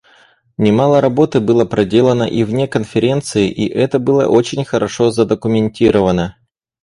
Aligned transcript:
Немало 0.57 0.99
работы 0.99 1.39
было 1.39 1.63
проделано 1.63 2.23
и 2.23 2.43
вне 2.43 2.67
Конференции, 2.67 3.51
и 3.51 3.67
это 3.69 3.99
было 3.99 4.25
очень 4.25 4.65
хорошо 4.65 5.11
задокументировано. 5.11 6.37